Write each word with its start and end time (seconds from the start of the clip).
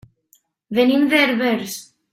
Venim 0.79 1.07
de 1.13 1.21
Herbers. 1.27 1.81